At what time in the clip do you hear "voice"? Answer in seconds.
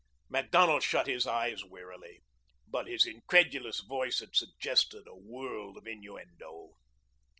3.81-4.19